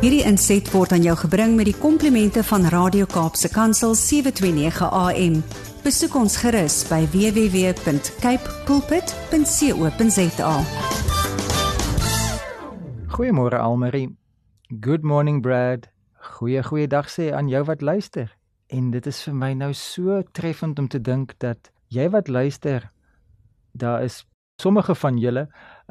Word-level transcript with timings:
Hierdie 0.00 0.22
inset 0.28 0.70
word 0.72 0.92
aan 0.92 1.04
jou 1.04 1.16
gebring 1.16 1.56
met 1.56 1.68
die 1.68 1.76
komplimente 1.76 2.42
van 2.44 2.64
Radio 2.72 3.06
Kaapse 3.10 3.48
Kansel 3.52 3.94
729 3.94 4.88
AM. 4.88 5.42
Besoek 5.84 6.14
ons 6.20 6.36
gerus 6.40 6.88
by 6.88 7.04
www.cape 7.12 8.56
pulpit.co.za. 8.68 10.54
Goeiemôre 13.16 13.58
Almarie. 13.60 14.16
Good 14.80 15.02
morning 15.02 15.42
Brad. 15.42 15.88
Goeie 16.38 16.62
goeie 16.62 16.86
dag 16.88 17.08
sê 17.08 17.32
aan 17.32 17.48
jou 17.48 17.64
wat 17.64 17.80
luister. 17.80 18.36
En 18.68 18.90
dit 18.90 19.06
is 19.06 19.22
vir 19.26 19.34
my 19.34 19.52
nou 19.52 19.72
so 19.74 20.22
treffend 20.32 20.78
om 20.78 20.88
te 20.88 21.00
dink 21.00 21.34
dat 21.38 21.72
jy 21.88 22.08
wat 22.10 22.28
luister, 22.28 22.90
daar 23.72 24.02
is 24.04 24.26
sommige 24.60 24.94
van 24.94 25.18
julle 25.18 25.48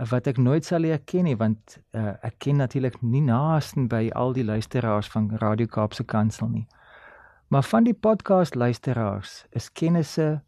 wat 0.08 0.28
ek 0.28 0.38
nooit 0.40 0.66
sal 0.66 0.80
leer 0.80 1.02
ken 1.04 1.26
nie 1.28 1.36
want 1.36 1.78
uh, 1.92 2.16
ek 2.24 2.38
ken 2.46 2.62
natuurlik 2.62 3.02
nie 3.04 3.22
naasten 3.22 3.90
by 3.92 4.08
al 4.16 4.32
die 4.34 4.46
luisteraars 4.48 5.10
van 5.12 5.32
Radio 5.42 5.68
Kaapse 5.68 6.04
Kansel 6.04 6.48
nie. 6.48 6.68
Maar 7.50 7.66
van 7.68 7.84
die 7.84 7.94
podcast 7.94 8.56
luisteraars 8.56 9.44
is 9.58 9.72
kennisse, 9.74 10.40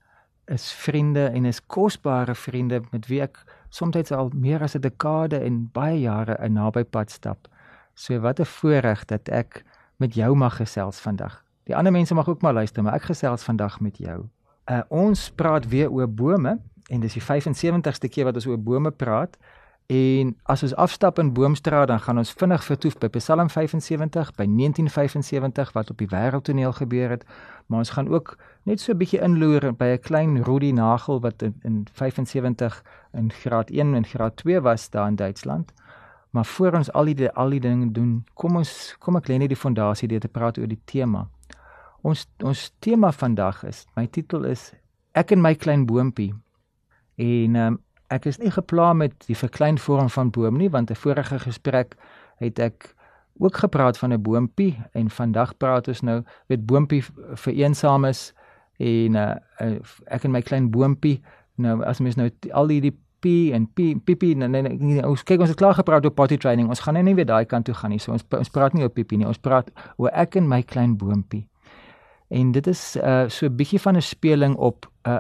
is 0.46 0.72
vriende 0.72 1.26
en 1.34 1.46
is 1.46 1.60
kosbare 1.66 2.36
vriende 2.36 2.82
met 2.92 3.10
wie 3.10 3.22
ek 3.26 3.42
soms 3.70 4.12
al 4.12 4.32
meer 4.34 4.62
as 4.64 4.76
'n 4.76 4.82
dekade 4.82 5.40
en 5.40 5.70
baie 5.74 6.00
jare 6.00 6.38
'n 6.40 6.54
naby 6.54 6.84
pad 6.84 7.12
stap. 7.12 7.48
So 7.96 8.20
wat 8.20 8.40
'n 8.40 8.46
voorreg 8.46 9.06
dat 9.06 9.30
ek 9.30 9.66
met 9.98 10.14
jou 10.14 10.36
mag 10.36 10.56
gesels 10.56 11.00
vandag. 11.00 11.44
Die 11.64 11.76
ander 11.76 11.92
mense 11.92 12.14
mag 12.14 12.30
ook 12.30 12.42
maar 12.42 12.54
luister, 12.54 12.84
maar 12.84 12.94
ek 12.94 13.02
gesels 13.02 13.44
vandag 13.44 13.80
met 13.80 13.98
jou. 13.98 14.30
Uh, 14.66 14.82
ons 14.90 15.32
praat 15.32 15.68
weer 15.68 15.92
oor 15.92 16.08
bome 16.08 16.60
en 16.92 17.00
dis 17.00 17.16
die 17.16 17.24
75ste 17.24 18.12
keer 18.12 18.28
wat 18.28 18.38
ons 18.40 18.48
oor 18.50 18.60
bome 18.60 18.92
praat. 18.92 19.38
En 19.92 20.36
as 20.52 20.64
ons 20.64 20.76
afstap 20.80 21.20
in 21.20 21.34
Boomstraat 21.36 21.90
dan 21.92 22.00
gaan 22.00 22.20
ons 22.22 22.32
vinnig 22.40 22.64
vertoef 22.64 22.96
by 23.02 23.10
Psalm 23.18 23.50
75 23.52 24.30
by 24.38 24.46
1975 24.48 25.74
wat 25.76 25.92
op 25.92 26.00
die 26.00 26.08
wêreldtoneel 26.12 26.72
gebeur 26.78 27.12
het, 27.12 27.26
maar 27.68 27.84
ons 27.84 27.92
gaan 27.98 28.08
ook 28.08 28.38
net 28.64 28.80
so 28.80 28.94
'n 28.94 28.98
bietjie 28.98 29.20
inloer 29.20 29.74
by 29.76 29.86
'n 29.96 30.00
klein 30.00 30.44
Rudi 30.44 30.72
Nagel 30.72 31.20
wat 31.22 31.42
in, 31.42 31.56
in 31.64 31.88
75 31.92 32.84
in 33.14 33.32
graad 33.32 33.70
1 33.70 33.96
en 33.96 34.06
graad 34.06 34.36
2 34.38 34.62
was 34.62 34.90
daar 34.90 35.08
in 35.08 35.16
Duitsland. 35.16 35.74
Maar 36.30 36.46
voor 36.46 36.74
ons 36.74 36.92
al 36.92 37.06
die 37.06 37.30
al 37.30 37.50
die 37.50 37.60
dinge 37.60 37.92
doen, 37.92 38.26
kom 38.34 38.56
ons 38.56 38.96
kom 39.00 39.16
ek 39.16 39.28
lê 39.28 39.38
net 39.38 39.50
die 39.50 39.58
fondasie 39.58 40.08
deur 40.08 40.20
te 40.20 40.28
praat 40.28 40.58
oor 40.58 40.68
die 40.68 40.82
tema. 40.86 41.28
Ons 42.02 42.28
ons 42.44 42.72
tema 42.80 43.12
vandag 43.12 43.64
is, 43.64 43.86
my 43.96 44.08
titel 44.08 44.44
is 44.44 44.74
Ek 45.14 45.32
en 45.32 45.42
my 45.42 45.56
klein 45.56 45.86
boontjie. 45.86 46.34
En 47.16 47.56
um, 47.56 47.80
ek 48.08 48.26
is 48.26 48.38
nie 48.38 48.52
gepla 48.52 48.94
met 48.94 49.14
die 49.28 49.38
verklein 49.38 49.78
vorm 49.78 50.10
van 50.10 50.32
boom 50.32 50.58
nie, 50.58 50.70
want 50.70 50.92
'n 50.92 50.96
vorige 50.96 51.40
gesprek 51.40 51.96
het 52.38 52.60
ek 52.60 52.96
ook 53.38 53.58
gepraat 53.58 53.98
van 53.98 54.14
'n 54.14 54.22
boontjie 54.22 54.82
en 54.92 55.10
vandag 55.10 55.58
praat 55.58 55.88
ons 55.88 56.02
nou 56.02 56.24
met 56.48 56.66
boontjie 56.66 57.04
vir 57.34 57.54
eensames 57.54 58.34
en 58.78 59.16
uh, 59.16 59.36
ek 60.06 60.24
en 60.24 60.32
my 60.32 60.42
klein 60.42 60.70
boontjie. 60.70 61.22
Nou 61.56 61.84
as 61.84 62.00
mens 62.00 62.16
nou 62.16 62.30
al 62.52 62.68
die 62.68 62.98
P 63.22 63.26
en 63.54 63.68
P 63.74 63.94
pipi 64.04 64.34
nee, 64.36 64.48
nee 64.48 64.62
nee 64.62 65.08
ons 65.08 65.24
kyk 65.24 65.40
ons 65.40 65.50
het 65.50 65.58
klaar 65.58 65.78
gepraat 65.78 66.06
oor 66.06 66.14
potty 66.14 66.38
training. 66.38 66.70
Ons 66.70 66.80
gaan 66.80 66.94
nou 66.94 67.04
nie 67.04 67.16
weer 67.16 67.26
daai 67.26 67.46
kant 67.46 67.66
toe 67.66 67.76
gaan 67.78 67.90
nie. 67.94 68.00
So 68.00 68.12
ons 68.12 68.26
ons 68.38 68.50
praat 68.50 68.74
nie 68.74 68.84
oor 68.84 68.90
pipi 68.90 69.18
nie. 69.18 69.28
Ons 69.28 69.38
praat 69.38 69.70
oor 69.98 70.10
ek 70.14 70.36
en 70.36 70.48
my 70.48 70.62
klein 70.62 70.98
boontjie. 70.98 71.48
En 72.32 72.52
dit 72.52 72.68
is 72.68 72.96
uh 72.96 73.28
so 73.28 73.46
'n 73.46 73.56
bietjie 73.56 73.82
van 73.82 73.96
'n 73.96 74.02
speling 74.02 74.56
op 74.56 74.92
'n 75.04 75.10
uh, 75.10 75.20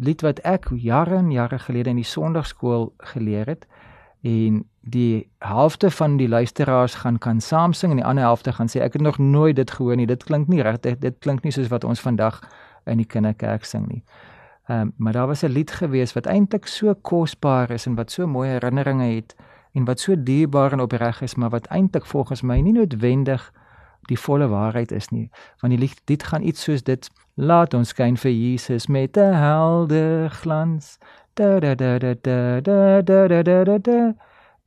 lied 0.00 0.20
wat 0.20 0.38
ek 0.38 0.70
jare 0.74 1.16
en 1.16 1.30
jare 1.30 1.58
gelede 1.58 1.90
in 1.90 1.96
die 1.96 2.04
Sondagskool 2.04 2.94
geleer 2.98 3.46
het. 3.46 3.66
En 4.22 4.64
die 4.80 5.30
helfte 5.38 5.90
van 5.90 6.16
die 6.16 6.28
luisteraars 6.28 6.94
gaan 6.94 7.18
kan 7.18 7.40
saam 7.40 7.72
sing 7.72 7.92
en 7.92 7.98
die 7.98 8.06
ander 8.06 8.24
helfte 8.24 8.52
gaan 8.52 8.68
sê 8.68 8.80
ek 8.80 8.92
het 8.92 9.02
nog 9.02 9.18
nooit 9.18 9.56
dit 9.56 9.70
gehoor 9.70 9.96
nie. 9.96 10.06
Dit 10.06 10.24
klink 10.24 10.48
nie 10.48 10.62
reg. 10.62 10.80
Dit, 10.80 11.00
dit 11.00 11.18
klink 11.18 11.42
nie 11.42 11.52
soos 11.52 11.68
wat 11.68 11.84
ons 11.84 12.00
vandag 12.00 12.40
in 12.84 12.96
die 12.96 13.06
kinderkerk 13.06 13.64
sing 13.64 13.88
nie. 13.88 14.02
Ehm 14.66 14.80
um, 14.80 14.92
maar 14.96 15.12
daar 15.12 15.26
was 15.26 15.42
'n 15.42 15.50
lied 15.50 15.70
gewees 15.70 16.12
wat 16.12 16.26
eintlik 16.26 16.66
so 16.66 16.94
kosbaar 16.94 17.70
is 17.70 17.86
en 17.86 17.94
wat 17.94 18.10
so 18.10 18.26
mooi 18.26 18.48
herinneringe 18.48 19.14
het 19.14 19.36
en 19.72 19.84
wat 19.84 20.00
so 20.00 20.22
dierbaar 20.22 20.72
en 20.72 20.80
opreg 20.80 21.20
is, 21.22 21.34
maar 21.34 21.50
wat 21.50 21.66
eintlik 21.66 22.06
volgens 22.06 22.42
my 22.42 22.60
nie 22.60 22.72
noodwendig 22.72 23.52
die 24.08 24.18
volle 24.18 24.48
waarheid 24.48 24.92
is 24.92 25.08
nie. 25.08 25.30
Want 25.60 25.74
die 25.74 25.80
lied 25.80 26.00
dit 26.04 26.22
gaan 26.22 26.42
iets 26.42 26.62
soos 26.62 26.82
dit 26.82 27.10
laat 27.34 27.74
ons 27.74 27.88
skyn 27.88 28.16
vir 28.16 28.32
Jesus 28.32 28.86
met 28.86 29.16
'n 29.16 29.34
helder 29.34 30.30
glans. 30.30 30.98
Da 31.34 31.60
da 31.60 31.74
da 31.74 31.98
da 31.98 32.14
da 32.14 32.60
da 32.60 33.00
da 33.02 33.26
da 33.28 33.42
da 33.42 33.64
da 33.64 33.78
da. 33.78 34.14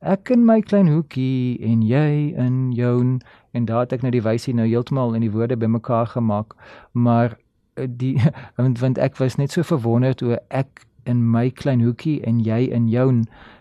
Ek 0.00 0.30
in 0.30 0.44
my 0.44 0.60
klein 0.60 0.88
hoekie 0.88 1.58
en 1.64 1.82
jy 1.82 2.34
in 2.36 2.72
jou 2.72 3.18
en 3.52 3.64
daar 3.64 3.80
het 3.80 3.92
ek 3.92 4.02
nou 4.02 4.10
die 4.10 4.22
wysie 4.22 4.54
nou 4.54 4.66
heeltemal 4.68 5.14
in 5.14 5.20
die 5.20 5.30
woorde 5.30 5.56
bymekaar 5.56 6.06
gemaak, 6.06 6.54
maar 6.92 7.36
eh, 7.74 7.86
die 7.88 8.20
want 8.56 8.78
want 8.78 8.98
ek 8.98 9.16
was 9.16 9.36
net 9.36 9.50
so 9.52 9.62
verwonderd 9.62 10.22
oor 10.22 10.38
ek 10.48 10.84
in 11.06 11.24
my 11.30 11.50
klein 11.50 11.82
hoekie 11.82 12.20
en 12.26 12.40
jy 12.44 12.66
in 12.70 12.88
jou 12.92 13.10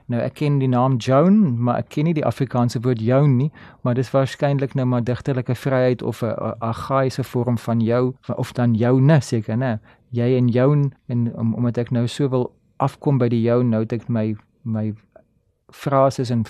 Nou 0.06 0.20
ek 0.22 0.36
ken 0.38 0.60
die 0.62 0.70
naam 0.70 1.00
Joan, 1.02 1.40
maar 1.66 1.80
ek 1.82 1.88
ken 1.96 2.06
nie 2.06 2.14
die 2.14 2.26
Afrikaanse 2.26 2.78
woord 2.86 3.02
Joan 3.02 3.40
nie, 3.40 3.50
maar 3.82 3.98
dis 3.98 4.12
waarskynlik 4.14 4.76
nou 4.78 4.86
maar 4.90 5.02
digterlike 5.06 5.56
vryheid 5.58 6.04
of 6.06 6.22
'n 6.22 6.54
argaïese 6.62 7.24
vorm 7.24 7.58
van 7.58 7.82
jou 7.82 8.14
of 8.36 8.54
dan 8.54 8.76
joune 8.76 9.22
seker, 9.22 9.58
né? 9.58 9.80
Jy 10.12 10.38
en 10.38 10.48
Joan 10.48 10.94
en 11.08 11.36
om, 11.36 11.54
omdat 11.54 11.78
ek 11.78 11.92
nou 11.92 12.08
so 12.08 12.30
wil 12.30 12.52
afkom 12.78 13.18
by 13.18 13.30
die 13.30 13.42
jou 13.42 13.64
nou 13.64 13.82
het 13.82 13.94
ek 13.94 14.10
my 14.10 14.36
my 14.64 14.94
frases 15.74 16.30
en 16.30 16.44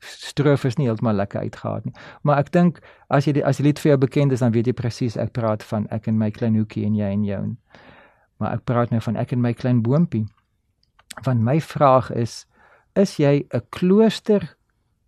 strofes 0.00 0.76
nie 0.76 0.86
heeltemal 0.86 1.14
lekker 1.14 1.40
uitgehaal 1.40 1.80
nie. 1.84 1.94
Maar 2.22 2.38
ek 2.38 2.50
dink 2.50 2.80
as 3.08 3.24
jy 3.24 3.32
die, 3.32 3.44
as 3.44 3.56
die 3.56 3.64
lied 3.64 3.78
vir 3.78 3.90
jou 3.90 3.98
bekend 3.98 4.32
is 4.32 4.40
dan 4.40 4.52
weet 4.52 4.66
jy 4.66 4.72
presies 4.72 5.16
ek 5.16 5.32
praat 5.32 5.62
van 5.62 5.86
ek 5.90 6.08
en 6.08 6.18
my 6.18 6.30
klein 6.30 6.56
hoekie 6.56 6.84
en 6.84 6.94
jy 6.94 7.10
en 7.12 7.24
jou. 7.24 7.56
Maar 8.40 8.56
ek 8.56 8.64
praat 8.64 8.90
nou 8.90 9.02
van 9.04 9.18
ek 9.20 9.34
en 9.36 9.42
my 9.44 9.52
klein 9.52 9.82
boontjie. 9.84 10.24
Want 11.26 11.44
my 11.44 11.60
vraag 11.60 12.10
is 12.16 12.46
is 12.98 13.16
jy 13.16 13.46
'n 13.52 13.66
klooster 13.70 14.56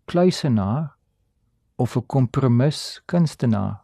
kluisenaar 0.05 0.93
of 1.77 1.97
'n 1.97 2.07
kompromis 2.07 3.03
kunstenaar? 3.07 3.81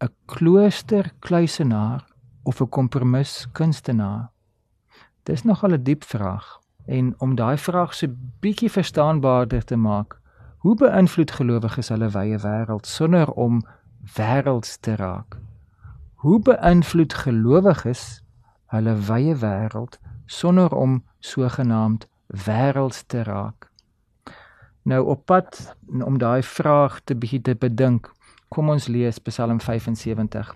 'n 0.00 0.10
Klooster 0.26 1.12
kluisenaar 1.20 2.04
of 2.42 2.60
'n 2.60 2.68
kompromis 2.68 3.46
kunstenaar? 3.52 4.30
Dis 5.22 5.44
nogal 5.44 5.72
'n 5.72 5.82
diep 5.82 6.04
vraag. 6.04 6.58
En 6.86 7.14
om 7.20 7.34
daai 7.34 7.56
vraag 7.56 7.94
so 7.94 8.06
bietjie 8.40 8.70
verstaanbaarder 8.70 9.64
te 9.64 9.76
maak, 9.76 10.20
hoe 10.58 10.76
beïnvloed 10.76 11.30
gelowiges 11.30 11.88
hulle 11.88 12.10
wye 12.10 12.38
wêreld 12.38 12.86
sonder 12.86 13.30
om 13.30 13.62
wêrelds 14.16 14.76
te 14.80 14.94
raak? 14.96 15.38
Hoe 16.14 16.40
beïnvloed 16.40 17.14
gelowiges 17.14 18.23
hulle 18.72 18.94
wye 19.08 19.34
wêreld 19.42 19.98
sonder 20.26 20.72
om 20.72 21.02
sogenaamd 21.20 22.08
wêrelds 22.26 23.04
te 23.06 23.22
raak. 23.22 23.70
Nou 24.82 25.06
op 25.06 25.24
pad 25.26 25.76
om 26.04 26.18
daai 26.18 26.42
vraag 26.42 27.00
te 27.04 27.14
bietjie 27.16 27.40
te 27.40 27.54
bedink, 27.54 28.10
kom 28.48 28.68
ons 28.68 28.88
lees 28.88 29.18
Psalm 29.18 29.60
75. 29.60 30.54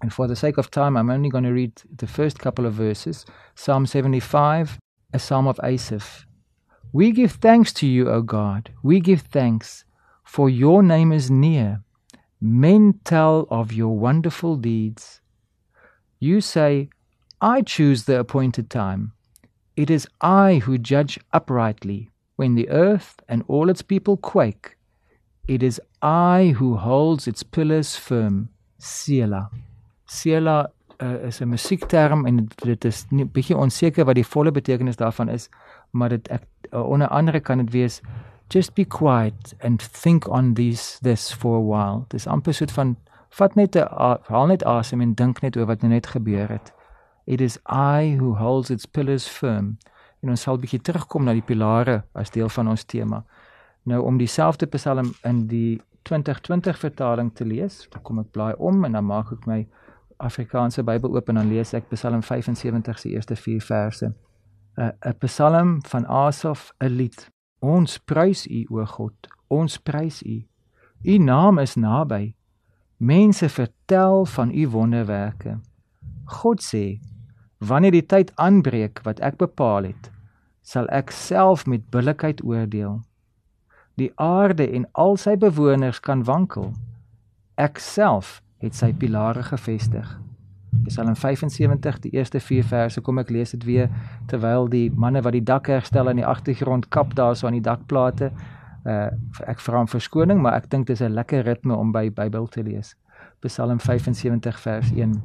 And 0.00 0.12
for 0.12 0.26
the 0.26 0.36
sake 0.36 0.58
of 0.58 0.70
time, 0.70 0.96
I'm 0.96 1.10
only 1.10 1.28
going 1.28 1.44
to 1.44 1.52
read 1.52 1.82
the 1.96 2.06
first 2.06 2.38
couple 2.38 2.66
of 2.66 2.74
verses. 2.74 3.24
Psalm 3.54 3.86
75, 3.86 4.78
a 5.12 5.18
psalm 5.18 5.46
of 5.46 5.60
Asaph. 5.62 6.26
We 6.92 7.10
give 7.10 7.32
thanks 7.32 7.72
to 7.74 7.86
you, 7.86 8.10
O 8.10 8.22
God. 8.22 8.70
We 8.82 9.00
give 9.00 9.22
thanks, 9.22 9.84
for 10.24 10.48
your 10.48 10.82
name 10.82 11.12
is 11.12 11.30
near. 11.30 11.82
Men 12.40 13.00
tell 13.04 13.46
of 13.50 13.72
your 13.72 13.96
wonderful 13.96 14.56
deeds. 14.56 15.20
You 16.18 16.40
say, 16.40 16.90
I 17.44 17.60
choose 17.60 18.04
the 18.04 18.18
appointed 18.18 18.70
time. 18.70 19.12
It 19.76 19.90
is 19.90 20.08
I 20.22 20.62
who 20.64 20.78
judge 20.78 21.20
uprightly. 21.34 22.08
When 22.36 22.54
the 22.54 22.70
earth 22.70 23.20
and 23.28 23.44
all 23.48 23.68
its 23.68 23.82
people 23.82 24.16
quake, 24.16 24.78
it 25.46 25.62
is 25.62 25.78
I 26.00 26.54
who 26.56 26.76
holds 26.76 27.28
its 27.28 27.42
pillars 27.42 27.96
firm. 27.96 28.48
Selah. 28.78 29.50
Selah 30.06 30.68
uh, 31.02 31.28
is 31.28 31.42
'n 31.42 31.50
musiekterm 31.50 32.24
en 32.26 32.48
dit 32.64 32.84
is 32.84 33.04
nie 33.10 33.26
bietjie 33.26 33.56
onseker 33.56 34.06
wat 34.06 34.14
die 34.14 34.24
volle 34.26 34.50
betekenis 34.50 34.96
daarvan 34.96 35.28
is, 35.28 35.50
maar 35.90 36.08
dit 36.08 36.28
ek 36.28 36.42
uh, 36.72 36.80
onder 36.80 37.08
andere 37.08 37.40
kan 37.40 37.58
dit 37.58 37.72
wees 37.72 38.00
just 38.48 38.74
be 38.74 38.84
quiet 38.84 39.54
and 39.60 39.84
think 40.02 40.28
on 40.28 40.54
these 40.54 40.98
this 41.02 41.32
for 41.32 41.58
a 41.58 41.64
while. 41.64 42.06
Dis 42.08 42.26
amper 42.26 42.54
soet 42.54 42.72
van 42.72 42.96
vat 43.28 43.54
net 43.54 43.76
'n 43.76 43.84
haal 44.32 44.46
net 44.46 44.64
asem 44.64 45.00
en 45.00 45.14
dink 45.14 45.42
net 45.42 45.56
oor 45.56 45.66
wat 45.66 45.82
nou 45.82 45.92
net 45.92 46.06
gebeur 46.06 46.48
het. 46.48 46.72
It 47.26 47.40
is 47.40 47.58
I 47.66 48.16
who 48.18 48.34
holds 48.34 48.70
its 48.70 48.86
pillars 48.86 49.28
firm. 49.28 49.78
En 50.22 50.30
ons 50.30 50.40
sal 50.40 50.56
'n 50.56 50.60
bietjie 50.60 50.80
terugkom 50.80 51.24
na 51.24 51.32
die 51.32 51.42
pilare 51.42 52.04
as 52.12 52.30
deel 52.30 52.48
van 52.48 52.68
ons 52.68 52.84
tema. 52.84 53.24
Nou 53.82 54.02
om 54.04 54.16
dieselfde 54.16 54.66
Psalm 54.66 55.14
in 55.24 55.46
die 55.46 55.80
2020 56.02 56.78
vertaling 56.78 57.34
te 57.34 57.44
lees, 57.44 57.86
dan 57.90 58.02
kom 58.02 58.18
ek 58.18 58.30
blaai 58.30 58.54
om 58.56 58.84
en 58.84 58.92
dan 58.92 59.04
maak 59.04 59.32
ek 59.32 59.46
my 59.46 59.66
Afrikaanse 60.16 60.82
Bybel 60.82 61.16
oop 61.16 61.28
en 61.28 61.34
dan 61.34 61.48
lees 61.48 61.74
ek 61.74 61.88
Psalm 61.92 62.22
75 62.22 62.98
se 62.98 63.08
eerste 63.08 63.36
4 63.36 63.60
verse. 63.60 64.12
'n 64.76 64.92
'n 65.02 65.18
Psalm 65.18 65.82
van 65.82 66.06
Asaf, 66.06 66.72
'n 66.80 66.96
lied. 66.96 67.30
Ons 67.60 67.98
prys 67.98 68.46
U, 68.46 68.66
o 68.70 68.84
God. 68.84 69.28
Ons 69.48 69.78
prys 69.78 70.22
U. 70.22 70.44
U 71.04 71.18
naam 71.18 71.58
is 71.58 71.74
naby. 71.74 72.34
Mense 72.96 73.48
vertel 73.48 74.24
van 74.24 74.50
U 74.50 74.68
wonderwerke. 74.68 75.60
God 76.24 76.62
sê: 76.62 77.00
Wanneer 77.58 77.94
die 77.94 78.06
tyd 78.06 78.32
aanbreek 78.34 79.00
wat 79.02 79.20
ek 79.20 79.36
bepaal 79.36 79.90
het, 79.90 80.10
sal 80.62 80.88
ek 80.88 81.10
self 81.10 81.66
met 81.66 81.90
billikheid 81.92 82.42
oordeel. 82.44 83.02
Die 84.00 84.10
aarde 84.16 84.66
en 84.66 84.88
al 84.92 85.16
sy 85.20 85.36
bewoners 85.36 86.00
kan 86.00 86.24
wankel. 86.24 86.72
Ek 87.54 87.78
self 87.78 88.40
het 88.64 88.74
sy 88.74 88.92
pilare 88.96 89.44
gevestig. 89.46 90.08
Psalm 90.88 91.14
75 91.16 92.00
die 92.02 92.10
eerste 92.16 92.40
4 92.40 92.64
verse 92.64 93.00
kom 93.00 93.20
ek 93.22 93.30
lees 93.30 93.54
dit 93.54 93.64
weer 93.64 93.92
terwyl 94.28 94.66
die 94.68 94.88
manne 94.90 95.22
wat 95.22 95.36
die 95.36 95.44
dak 95.44 95.70
herstel 95.70 96.10
in 96.10 96.20
die 96.20 96.26
agtergrond 96.26 96.88
kap 96.90 97.14
daarso 97.14 97.46
aan 97.46 97.60
die 97.60 97.64
dakplate. 97.64 98.32
Uh 98.84 99.08
ek 99.48 99.62
vra 99.64 99.80
om 99.80 99.88
verskoning, 99.88 100.42
maar 100.42 100.58
ek 100.58 100.68
dink 100.70 100.86
dis 100.86 101.00
'n 101.00 101.14
lekker 101.14 101.44
ritme 101.44 101.76
om 101.76 101.92
by 101.92 102.10
Bybel 102.10 102.46
te 102.48 102.62
lees. 102.62 102.96
Psalm 103.40 103.78
75 103.80 104.60
vers 104.60 104.90
1. 104.92 105.22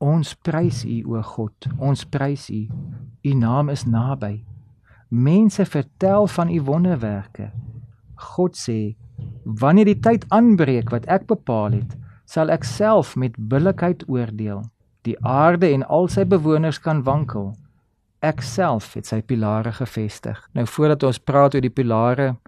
Ons 0.00 0.30
prys 0.32 0.78
U 0.88 0.94
o 1.12 1.20
God, 1.20 1.66
ons 1.76 2.06
prys 2.08 2.46
U. 2.48 2.62
U 3.20 3.32
naam 3.36 3.68
is 3.68 3.82
naby. 3.84 4.38
Mense 5.12 5.66
vertel 5.68 6.24
van 6.26 6.48
U 6.48 6.60
wonderwerke. 6.64 7.50
God 8.32 8.56
sê: 8.56 8.96
Wanneer 9.44 9.90
die 9.90 9.98
tyd 10.00 10.24
aanbreek 10.32 10.88
wat 10.88 11.04
ek 11.04 11.28
bepaal 11.28 11.76
het, 11.76 11.92
sal 12.24 12.48
ek 12.48 12.64
self 12.64 13.12
met 13.12 13.36
billikheid 13.36 14.06
oordeel. 14.08 14.64
Die 15.04 15.18
aarde 15.20 15.68
en 15.68 15.84
al 15.84 16.08
sy 16.08 16.24
bewoners 16.24 16.80
kan 16.80 17.04
wankel. 17.04 17.50
Ek 18.24 18.40
self 18.40 18.94
het 18.96 19.04
sy 19.04 19.20
pilare 19.20 19.76
gevestig. 19.82 20.40
Nou 20.56 20.64
voordat 20.64 21.04
ons 21.04 21.20
praat 21.20 21.54
oor 21.54 21.68
die 21.68 21.76
pilare, 21.76 22.38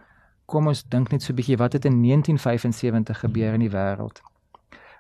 kom 0.49 0.73
ons 0.73 0.87
dink 0.89 1.13
net 1.13 1.21
so 1.21 1.33
'n 1.33 1.37
bietjie 1.37 1.61
wat 1.61 1.77
het 1.77 1.85
in 1.85 2.01
1975 2.01 3.29
gebeur 3.29 3.53
in 3.53 3.61
die 3.61 3.77
wêreld. 3.77 4.25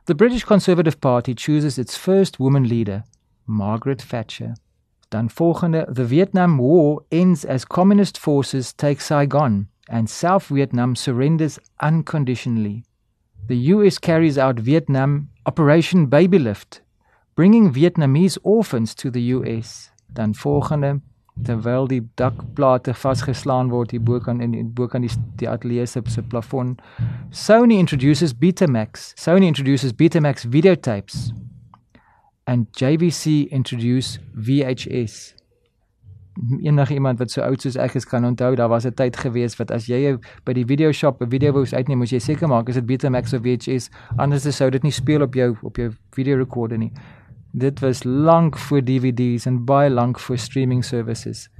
The 0.06 0.16
British 0.16 0.42
Conservative 0.42 1.00
Party 1.00 1.32
chooses 1.32 1.78
its 1.78 1.96
first 1.96 2.40
woman 2.40 2.68
leader, 2.68 3.04
Margaret 3.46 4.02
Thatcher. 4.02 4.54
Dan 5.10 5.28
volgende, 5.28 5.86
the 5.88 6.04
Vietnam 6.04 6.58
War 6.58 7.02
ends 7.12 7.44
as 7.44 7.64
communist 7.64 8.18
forces 8.18 8.72
take 8.72 9.00
Saigon 9.00 9.68
and 9.88 10.10
South 10.10 10.46
Vietnam 10.48 10.96
surrenders 10.96 11.60
unconditionally. 11.78 12.82
The 13.46 13.56
US 13.74 13.98
carries 13.98 14.38
out 14.38 14.58
Vietnam 14.58 15.28
Operation 15.46 16.06
Baby 16.06 16.40
Lift, 16.40 16.80
bringing 17.36 17.72
Vietnamese 17.72 18.38
orphans 18.42 18.96
to 18.96 19.08
the 19.08 19.22
US. 19.36 19.92
Dan 20.12 20.32
volgende, 20.32 21.00
terwyl 21.44 21.88
die 21.88 22.02
dakplate 22.14 22.94
vasgeslaan 22.94 23.70
word 23.70 23.90
hier 23.90 24.02
bo 24.02 24.20
kan 24.20 24.40
in 24.40 24.72
bo 24.74 24.86
kan 24.86 25.00
die 25.00 25.10
die 25.40 25.48
ateljee 25.48 25.86
se 25.86 26.02
se 26.06 26.22
plafon. 26.22 26.76
Sony 27.30 27.78
introduces 27.78 28.34
Betamax. 28.34 29.12
Sony 29.16 29.46
introduces 29.46 29.92
Betamax 29.92 30.44
videotapes. 30.44 31.32
And 32.46 32.66
JVC 32.76 33.48
introduce 33.50 34.18
VHS 34.34 35.34
enige 36.60 36.94
iemand 36.94 37.18
wat 37.18 37.30
so 37.30 37.42
oud 37.42 37.60
soos 37.60 37.76
ek 37.76 37.94
is 37.94 38.06
kan 38.08 38.24
onthou 38.24 38.54
daar 38.56 38.68
was 38.68 38.86
'n 38.86 38.94
tyd 38.94 39.16
gewees 39.16 39.56
wat 39.56 39.70
as 39.70 39.86
jy 39.86 40.16
by 40.44 40.52
die 40.52 40.64
video 40.64 40.92
shop 40.92 41.20
'n 41.22 41.30
video 41.30 41.52
wou 41.52 41.64
uitneem 41.64 41.98
moes 41.98 42.10
jy 42.10 42.18
seker 42.18 42.48
maak 42.48 42.68
is 42.68 42.74
dit 42.74 42.86
Betamax 42.86 43.32
of 43.32 43.42
VHS 43.42 43.90
anders 44.16 44.56
sou 44.56 44.70
dit 44.70 44.82
nie 44.82 44.92
speel 44.92 45.22
op 45.22 45.34
jou 45.34 45.56
op 45.62 45.76
jou 45.76 45.90
video 46.10 46.36
recorder 46.36 46.78
nie 46.78 46.92
dit 47.52 47.80
was 47.80 48.02
lank 48.02 48.58
voor 48.58 48.84
DVD's 48.84 49.46
en 49.46 49.64
baie 49.64 49.90
lank 49.90 50.18
voor 50.18 50.38
streaming 50.38 50.84
services 50.84 51.50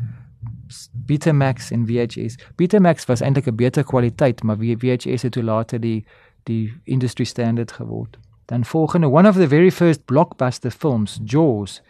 Betamax 0.92 1.70
en 1.70 1.86
VHS 1.86 2.38
Betamax 2.54 3.04
was 3.04 3.20
eintlik 3.20 3.46
'n 3.46 3.54
beter 3.54 3.84
kwaliteit 3.84 4.42
maar 4.42 4.56
VHS 4.58 5.22
het 5.22 5.32
toe 5.32 5.42
later 5.42 5.80
die 5.80 6.06
die 6.42 6.72
industry 6.84 7.24
standard 7.24 7.72
geword 7.72 8.18
dan 8.44 8.64
volgende 8.64 9.08
one 9.08 9.28
of 9.28 9.36
the 9.36 9.48
very 9.48 9.70
first 9.70 10.04
blockbuster 10.04 10.70
films 10.70 11.20
Jaws 11.24 11.82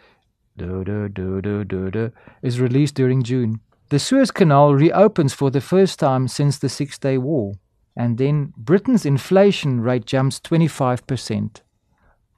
do, 0.55 0.83
do, 0.83 1.07
do, 1.07 1.41
do, 1.41 1.63
do, 1.63 1.89
do, 1.89 2.11
is 2.41 2.59
released 2.59 2.95
during 2.95 3.21
June. 3.21 3.59
The 3.89 3.99
Suez 3.99 4.31
Canal 4.31 4.75
reopens 4.75 5.33
for 5.33 5.49
the 5.51 5.61
first 5.61 5.99
time 5.99 6.27
since 6.27 6.59
the 6.59 6.69
Six 6.69 6.97
Day 6.97 7.17
War. 7.17 7.53
And 7.95 8.17
then 8.17 8.53
Britain's 8.57 9.05
inflation 9.05 9.81
rate 9.81 10.05
jumps 10.05 10.39
25%. 10.39 11.61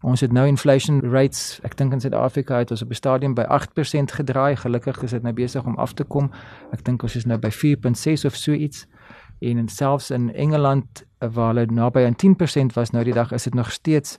Ons 0.06 0.22
het 0.22 0.32
nou 0.32 0.44
inflation 0.46 1.00
rates, 1.02 1.60
ek 1.66 1.74
dink 1.80 1.96
in 1.96 2.02
Suid-Afrika 2.04 2.60
het 2.62 2.72
ons 2.72 2.82
op 2.86 2.92
'n 2.94 2.94
stadium 2.94 3.34
by 3.34 3.42
8% 3.50 4.12
gedraai. 4.12 4.56
Gelukkig 4.56 5.02
is 5.04 5.12
dit 5.12 5.24
nou 5.24 5.34
besig 5.34 5.66
om 5.66 5.76
af 5.76 5.94
te 5.94 6.04
kom. 6.04 6.32
Ek 6.72 6.84
dink 6.86 7.04
ons 7.04 7.16
is 7.16 7.26
nou 7.26 7.40
by 7.40 7.50
4.6 7.50 8.26
of 8.26 8.36
so 8.36 8.52
iets. 8.52 8.86
En 9.40 9.68
selfs 9.68 10.12
in 10.12 10.34
Engeland 10.34 11.06
waar 11.20 11.48
hulle 11.48 11.66
naby 11.66 12.06
aan 12.06 12.16
10% 12.16 12.74
was 12.74 12.90
nou 12.90 13.04
die 13.04 13.14
dag, 13.14 13.32
is 13.32 13.44
dit 13.44 13.54
nog 13.54 13.72
steeds 13.72 14.18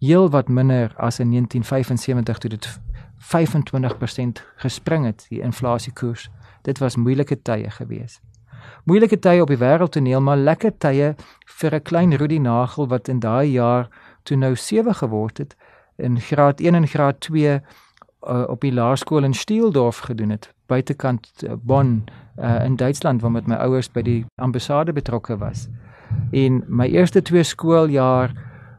heel 0.00 0.30
wat 0.30 0.48
minder 0.48 0.94
as 0.96 1.18
in 1.18 1.30
1975 1.30 2.38
toe 2.38 2.50
dit 2.50 2.80
25% 3.18 4.42
gespring 4.56 5.04
het 5.04 5.26
die 5.28 5.40
inflasiekoers. 5.40 6.30
Dit 6.62 6.78
was 6.78 6.96
moeilike 6.96 7.42
tye 7.42 7.70
gewees. 7.70 8.20
Moeilike 8.84 9.18
tye 9.18 9.42
op 9.42 9.48
die 9.48 9.58
wêreldtoneel, 9.58 10.20
maar 10.20 10.36
lekker 10.36 10.72
tye 10.78 11.14
vir 11.44 11.74
'n 11.74 11.82
klein 11.82 12.16
Rudy 12.16 12.38
Nagel 12.38 12.88
wat 12.88 13.08
in 13.08 13.18
daai 13.18 13.50
jaar 13.50 13.88
toe 14.26 14.36
nou 14.36 14.54
7 14.56 14.94
geword 14.94 15.38
het 15.38 15.56
in 15.96 16.20
graad 16.20 16.60
1 16.60 16.74
en 16.74 16.86
graad 16.86 17.20
2 17.20 17.52
uh, 17.52 18.44
op 18.48 18.60
die 18.60 18.72
laerskool 18.72 19.24
in 19.24 19.34
Stieldorf 19.34 19.98
gedoen 20.08 20.30
het, 20.34 20.50
buitekant 20.66 21.30
uh, 21.44 21.52
Bonn 21.56 22.04
uh, 22.38 22.64
in 22.64 22.76
Duitsland 22.76 23.22
waar 23.22 23.30
met 23.30 23.46
my 23.46 23.54
ouers 23.54 23.90
by 23.90 24.02
die 24.02 24.24
ambassade 24.34 24.92
betrokke 24.92 25.38
was. 25.38 25.68
En 26.30 26.64
my 26.66 26.86
eerste 26.90 27.22
twee 27.22 27.42
skooljaar 27.42 28.34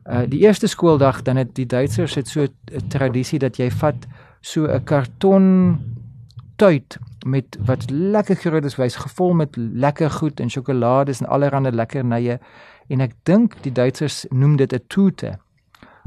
Uh 0.08 0.24
die 0.28 0.40
eerste 0.40 0.68
skooldag 0.68 1.22
dan 1.22 1.36
het 1.36 1.50
die 1.56 1.66
Duitsers 1.66 2.16
het 2.16 2.28
so 2.28 2.42
'n 2.42 2.88
tradisie 2.88 3.40
dat 3.40 3.58
jy 3.58 3.72
vat 3.72 4.08
so 4.40 4.66
'n 4.66 4.84
karton 4.84 5.80
tuit 6.56 6.98
met 7.26 7.58
wat 7.66 7.90
lekker 7.90 8.36
groot 8.36 8.66
is, 8.66 8.76
wys 8.76 8.96
gevul 8.96 9.34
met 9.34 9.56
lekker 9.56 10.12
goed 10.12 10.40
en 10.40 10.50
sjokolades 10.50 11.20
en 11.20 11.28
allerlei 11.28 11.76
lekkernye 11.76 12.40
en 12.88 13.02
ek 13.02 13.14
dink 13.24 13.58
die 13.64 13.72
Duitsers 13.72 14.26
noem 14.30 14.56
dit 14.58 14.74
'n 14.74 14.84
tute. 14.88 15.38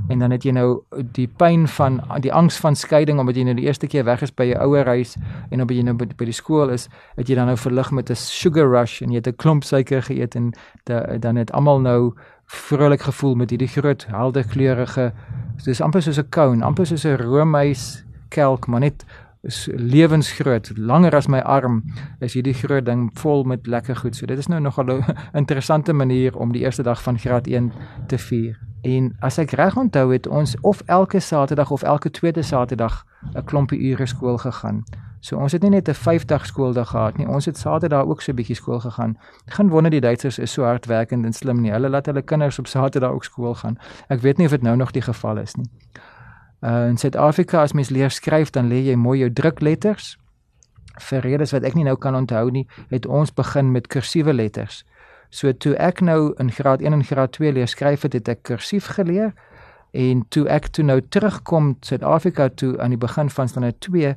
En 0.08 0.18
dan 0.18 0.30
het 0.30 0.42
jy 0.42 0.50
nou 0.50 0.82
die 1.12 1.28
pyn 1.28 1.68
van 1.68 2.00
die 2.20 2.32
angs 2.32 2.56
van 2.56 2.76
skeiding 2.76 3.18
omdat 3.20 3.36
jy 3.36 3.42
nou 3.42 3.54
die 3.54 3.66
eerste 3.66 3.86
keer 3.86 4.04
weg 4.04 4.22
is 4.22 4.34
by 4.34 4.44
jou 4.44 4.58
ouer 4.58 4.86
huis 4.86 5.16
en 5.50 5.60
op 5.60 5.70
jy 5.70 5.82
nou 5.82 5.94
by 5.94 6.24
die 6.24 6.32
skool 6.32 6.70
is, 6.70 6.88
het 7.16 7.28
jy 7.28 7.34
dan 7.34 7.46
nou 7.46 7.56
verlig 7.56 7.90
met 7.90 8.10
'n 8.10 8.14
sugar 8.14 8.70
rush 8.70 9.02
en 9.02 9.10
jy 9.10 9.16
het 9.16 9.28
'n 9.28 9.36
klomp 9.36 9.64
suiker 9.64 10.02
geëet 10.02 10.34
en 10.34 10.52
de, 10.84 11.16
dan 11.20 11.36
het 11.36 11.52
almal 11.52 11.80
nou 11.80 12.14
vrolik 12.46 13.00
gevoel 13.00 13.34
met 13.34 13.50
hierdie 13.50 13.68
groot 13.68 14.06
helder 14.06 14.44
kleurige 14.44 15.12
dis 15.64 15.80
amper 15.80 16.02
soos 16.02 16.18
'n 16.18 16.28
cone, 16.30 16.64
amper 16.64 16.86
soos 16.86 17.04
'n 17.04 17.16
roomys 17.16 18.04
kelk, 18.28 18.66
maar 18.66 18.80
net 18.80 19.04
lewensgroot, 19.66 20.72
langer 20.76 21.14
as 21.16 21.26
my 21.26 21.40
arm, 21.40 21.82
is 22.20 22.34
hierdie 22.36 22.54
groot 22.54 22.84
ding 22.84 23.10
vol 23.18 23.44
met 23.44 23.66
lekker 23.66 23.96
goed. 23.96 24.16
So 24.16 24.26
dit 24.26 24.38
is 24.38 24.48
nou 24.48 24.60
nogal 24.60 24.84
'n 24.84 25.04
interessante 25.42 25.92
manier 25.92 26.36
om 26.36 26.52
die 26.52 26.62
eerste 26.62 26.82
dag 26.82 27.02
van 27.02 27.18
graad 27.18 27.46
1 27.46 27.72
te 28.06 28.18
vier. 28.18 28.58
En 28.82 29.16
as 29.20 29.38
ek 29.38 29.50
reg 29.50 29.76
onthou 29.76 30.12
het 30.12 30.26
ons 30.26 30.56
of 30.60 30.82
elke 30.86 31.20
Saterdag 31.20 31.70
of 31.70 31.82
elke 31.82 32.10
tweede 32.10 32.42
Saterdag 32.42 33.04
'n 33.34 33.44
klompie 33.44 33.80
ure 33.80 34.06
skool 34.06 34.38
gegaan. 34.38 34.84
So 35.20 35.36
ons 35.36 35.52
het 35.52 35.62
nie 35.62 35.70
net 35.70 35.88
'n 35.88 35.94
5-dag 35.94 36.46
skooldag 36.46 36.88
gehad 36.88 37.16
nie. 37.16 37.28
Ons 37.28 37.44
het 37.44 37.58
Saterdag 37.58 38.04
ook 38.04 38.22
so 38.22 38.32
'n 38.32 38.34
bietjie 38.34 38.56
skool 38.56 38.80
gegaan. 38.80 39.18
Geen 39.46 39.68
wonder 39.68 39.90
die 39.90 40.00
Duitsers 40.00 40.38
is 40.38 40.52
so 40.52 40.62
hardwerkend 40.62 41.24
en 41.24 41.32
slim 41.32 41.60
nie. 41.60 41.70
Hulle 41.70 41.88
laat 41.88 42.06
hulle 42.06 42.22
kinders 42.22 42.58
op 42.58 42.66
Saterdag 42.66 43.10
ook 43.10 43.24
skool 43.24 43.54
gaan. 43.54 43.78
Ek 44.08 44.20
weet 44.20 44.36
nie 44.36 44.46
of 44.46 44.52
dit 44.52 44.62
nou 44.62 44.76
nog 44.76 44.90
die 44.90 45.02
geval 45.02 45.38
is 45.38 45.54
nie. 45.54 45.70
Uh 46.60 46.88
in 46.88 46.96
Suid-Afrika 46.96 47.62
as 47.62 47.72
mens 47.72 47.88
leer 47.88 48.10
skryf 48.10 48.50
dan 48.50 48.68
lê 48.68 48.82
jy 48.84 48.96
mooi 48.96 49.18
jou 49.20 49.30
drukletters. 49.32 50.16
Vir 51.00 51.22
redes 51.24 51.54
wat 51.56 51.64
ek 51.64 51.74
nie 51.74 51.86
nou 51.86 51.96
kan 51.96 52.14
onthou 52.14 52.50
nie, 52.52 52.66
het 52.90 53.06
ons 53.06 53.32
begin 53.32 53.72
met 53.72 53.88
kursiewe 53.88 54.34
letters. 54.36 54.84
So 55.30 55.52
toe 55.52 55.76
ek 55.78 56.02
nou 56.04 56.34
in 56.42 56.50
graad 56.52 56.82
1 56.82 56.92
en 56.92 57.04
graad 57.06 57.32
2 57.32 57.52
leer 57.52 57.68
skryf 57.70 58.02
het, 58.02 58.12
het 58.12 58.28
ek 58.28 58.42
kursief 58.42 58.90
geleer 58.96 59.32
en 59.90 60.22
toe 60.28 60.44
ek 60.50 60.68
toe 60.74 60.84
nou 60.84 61.00
terugkom 61.00 61.76
Suid-Afrika 61.86 62.48
toe 62.48 62.76
aan 62.78 62.94
die 62.94 63.00
begin 63.00 63.30
van 63.30 63.48
standaard 63.48 63.80
2 63.80 64.14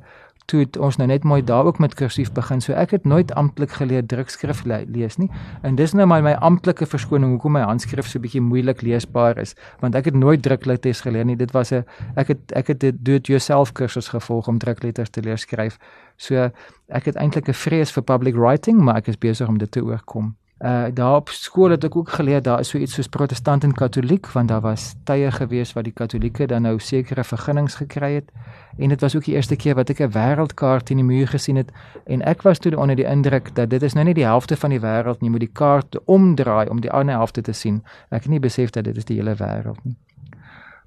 toe 0.50 0.60
het 0.60 0.76
ons 0.76 0.96
nou 1.00 1.06
net 1.08 1.24
mooi 1.24 1.40
daar 1.44 1.64
ook 1.64 1.78
met 1.78 1.94
kursief 1.94 2.32
begin. 2.32 2.60
So 2.60 2.72
ek 2.72 2.90
het 2.90 3.04
nooit 3.04 3.32
amptelik 3.34 3.70
geleer 3.78 4.06
drukskrif 4.06 4.64
le 4.64 4.84
lees 4.88 5.16
nie. 5.16 5.30
En 5.62 5.74
dis 5.74 5.94
nou 5.96 6.06
my 6.06 6.20
my 6.24 6.34
amptelike 6.44 6.86
verskoning 6.86 7.30
hoekom 7.36 7.56
my 7.56 7.64
handskrif 7.64 8.08
so 8.10 8.20
bietjie 8.20 8.42
moeilik 8.44 8.82
leesbaar 8.82 9.38
is, 9.40 9.54
want 9.80 9.94
ek 9.94 10.04
het 10.04 10.14
nooit 10.14 10.42
drukletters 10.42 11.00
geleer 11.06 11.24
nie. 11.24 11.36
Dit 11.36 11.52
was 11.52 11.72
'n 11.72 11.84
ek 12.16 12.28
het 12.28 12.52
ek 12.52 12.66
het 12.66 12.80
dit 12.80 13.04
do 13.04 13.14
it 13.14 13.26
yourself 13.26 13.72
kursus 13.72 14.08
gevolg 14.08 14.48
om 14.48 14.58
drukletters 14.58 15.10
te 15.10 15.22
leer 15.22 15.38
skryf. 15.38 15.78
So 16.16 16.50
ek 16.88 17.04
het 17.04 17.16
eintlik 17.16 17.48
'n 17.48 17.52
vrees 17.52 17.92
vir 17.92 18.02
public 18.02 18.34
writing, 18.34 18.80
maar 18.82 18.96
ek 18.96 19.08
is 19.08 19.18
besig 19.18 19.48
om 19.48 19.58
dit 19.58 19.70
te 19.70 19.80
oorkom. 19.80 20.36
Uh 20.64 20.86
daar 20.96 21.16
op 21.16 21.28
skool 21.28 21.70
het 21.70 21.84
ek 21.84 21.96
ook 21.96 22.08
geleer 22.08 22.42
daar 22.42 22.60
is 22.60 22.68
so 22.72 22.78
iets 22.78 22.94
soos 22.94 23.08
protestant 23.08 23.64
en 23.64 23.72
katoliek 23.72 24.26
want 24.32 24.48
daar 24.48 24.60
was 24.64 24.94
tye 25.04 25.30
gewees 25.30 25.72
waar 25.72 25.84
die 25.84 25.92
katolieke 25.92 26.46
dan 26.46 26.62
nou 26.62 26.78
sekere 26.78 27.24
vergunnings 27.24 27.74
gekry 27.74 28.14
het 28.14 28.30
en 28.78 28.88
dit 28.88 29.00
was 29.00 29.16
ook 29.16 29.24
die 29.24 29.34
eerste 29.34 29.56
keer 29.56 29.74
wat 29.74 29.90
ek 29.90 30.00
'n 30.00 30.10
wêreldkaart 30.16 30.90
in 30.90 30.96
die 30.96 31.04
muur 31.04 31.28
gesien 31.28 31.56
het 31.56 31.72
en 32.06 32.22
ek 32.22 32.42
was 32.42 32.58
toe 32.58 32.76
onder 32.76 32.96
die 32.96 33.04
indruk 33.04 33.54
dat 33.54 33.70
dit 33.70 33.82
is 33.82 33.92
nou 33.92 34.04
nie 34.04 34.14
die 34.14 34.24
helfte 34.24 34.56
van 34.56 34.70
die 34.70 34.80
wêreld 34.80 35.20
nie, 35.20 35.28
jy 35.28 35.30
moet 35.30 35.44
die 35.44 35.52
kaart 35.52 35.96
omdraai 36.04 36.68
om 36.68 36.80
die 36.80 36.90
ander 36.90 37.14
helfte 37.14 37.42
te 37.42 37.52
sien. 37.52 37.82
Ek 38.10 38.26
het 38.26 38.32
nie 38.32 38.40
besef 38.40 38.70
dat 38.70 38.84
dit 38.84 38.96
is 38.96 39.04
die 39.08 39.16
hele 39.16 39.34
wêreld 39.38 39.80
nie. 39.84 39.96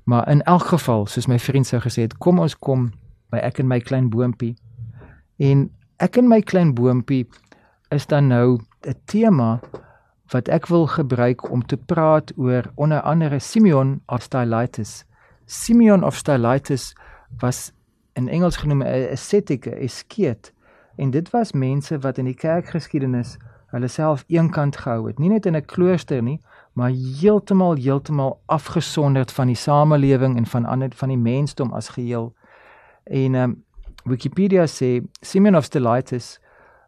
Maar 0.08 0.30
in 0.32 0.42
elk 0.42 0.70
geval, 0.72 1.06
soos 1.06 1.28
my 1.28 1.40
vriend 1.40 1.68
sou 1.68 1.82
gesê 1.84 2.08
het, 2.08 2.18
kom 2.18 2.40
ons 2.40 2.56
kom 2.56 2.92
by 3.34 3.42
ek 3.44 3.60
en 3.60 3.68
my 3.68 3.80
klein 3.84 4.10
boontjie. 4.10 4.56
En 5.38 5.70
ek 6.00 6.18
en 6.18 6.30
my 6.32 6.42
klein 6.42 6.74
boontjie 6.74 7.26
is 7.92 8.08
dan 8.08 8.28
nou 8.32 8.60
'n 8.86 8.96
tema 9.06 9.60
wat 10.28 10.48
ek 10.48 10.68
wil 10.68 10.88
gebruik 10.88 11.52
om 11.52 11.66
te 11.66 11.78
praat 11.78 12.34
oor 12.36 12.72
onder 12.76 13.02
andere 13.02 13.40
Simeon 13.40 14.02
of 14.06 14.22
Stylites. 14.22 15.06
Simeon 15.46 16.04
of 16.04 16.16
Stylites 16.16 16.96
was 17.40 17.72
in 18.14 18.30
Engels 18.30 18.56
genoem 18.56 18.82
'n 18.82 19.12
ascetic, 19.12 19.66
'n 19.66 19.84
askeet. 19.84 20.54
En 20.96 21.10
dit 21.10 21.30
was 21.30 21.52
mense 21.52 22.00
wat 22.00 22.18
in 22.18 22.26
die 22.26 22.36
kerkgeskiedenis 22.36 23.38
hulle 23.68 23.88
self 23.88 24.24
eenkant 24.28 24.78
gehou 24.78 25.08
het, 25.08 25.20
nie 25.20 25.30
net 25.30 25.46
in 25.46 25.56
'n 25.56 25.66
klooster 25.66 26.22
nie, 26.24 26.42
maar 26.74 26.92
heeltemal 27.22 27.76
heeltemal 27.76 28.40
afgesonderd 28.46 29.32
van 29.32 29.48
die 29.48 29.56
samelewing 29.56 30.38
en 30.38 30.46
van 30.46 30.66
ander 30.66 30.90
van 30.96 31.10
die 31.10 31.18
mensdom 31.18 31.74
as 31.74 31.90
geheel. 31.90 32.34
En 33.04 33.36
um, 33.36 33.64
Wikipedia 34.04 34.66
sê 34.66 35.02
Simeon 35.22 35.56
of 35.56 35.64
Stylites 35.64 36.40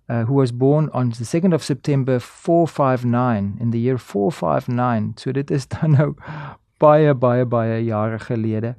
uh, 0.09 0.25
who 0.25 0.33
was 0.33 0.51
born 0.51 0.89
on 0.91 1.09
the 1.09 1.23
2nd 1.23 1.53
of 1.53 1.63
September 1.63 2.19
459 2.19 3.57
in 3.59 3.69
the 3.69 3.79
year 3.79 3.97
459. 3.97 5.13
So 5.17 5.31
dit 5.31 5.51
is 5.51 5.67
dan 5.73 5.91
nou 5.91 6.15
baie 6.79 7.13
baie 7.13 7.45
baie 7.45 7.85
jare 7.85 8.19
gelede. 8.19 8.75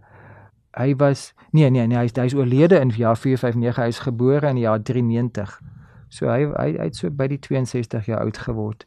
Hy 0.77 0.95
was 0.99 1.33
nee 1.53 1.71
nee 1.71 1.87
nee 1.87 1.99
hy 1.99 2.05
is 2.05 2.17
hy 2.17 2.25
is 2.31 2.35
oorlede 2.35 2.81
in 2.81 2.91
jaar 2.91 3.17
459. 3.17 3.83
Hy 3.83 3.89
is 3.89 3.99
gebore 4.07 4.49
in 4.49 4.55
die 4.59 4.67
jaar 4.67 4.83
93. 4.83 5.61
So 6.11 6.27
hy 6.27 6.45
hy, 6.51 6.77
hy 6.79 6.85
het 6.89 6.97
so 6.99 7.11
by 7.11 7.27
die 7.31 7.39
62 7.39 8.07
jaar 8.11 8.21
oud 8.25 8.39
geword 8.47 8.87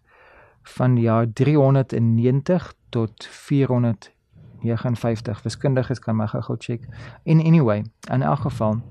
van 0.76 0.98
jaar 1.00 1.28
390 1.28 2.74
tot 2.96 3.28
459. 3.48 5.44
Wiskundiges 5.44 6.00
kan 6.00 6.16
my 6.16 6.28
gou-gou 6.32 6.56
check. 6.60 6.82
In 7.24 7.40
anyway, 7.44 7.84
in 8.12 8.22
elk 8.24 8.40
geval 8.48 8.82